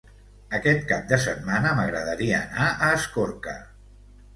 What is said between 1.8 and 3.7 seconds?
m'agradaria anar a Escorca.